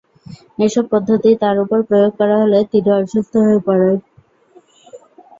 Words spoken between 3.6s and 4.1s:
পড়েন।